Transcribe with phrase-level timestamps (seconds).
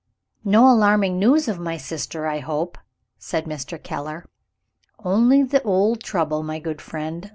[0.43, 2.79] "No alarming news of my sister, I hope?"
[3.19, 3.77] said Mr.
[3.79, 4.25] Keller.
[4.97, 7.29] "Only the old trouble, my good friend.